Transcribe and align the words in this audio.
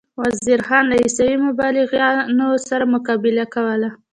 وزیر 0.23 0.59
خان 0.67 0.83
له 0.91 0.95
عیسوي 1.03 1.35
مبلغانو 1.45 2.47
سره 2.67 2.83
مقابله 2.93 3.45
کوله. 3.53 3.89